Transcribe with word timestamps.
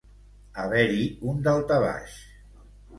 Haver-hi 0.63 1.05
un 1.33 1.47
daltabaix. 1.51 2.21